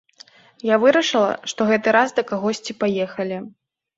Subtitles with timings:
[0.67, 3.37] Я вырашыла, што гэты раз да кагосьці паехалі.